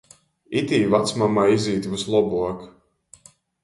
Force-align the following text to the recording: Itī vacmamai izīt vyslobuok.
Itī 0.61 0.79
vacmamai 0.95 1.45
izīt 1.59 1.93
vyslobuok. 1.95 2.69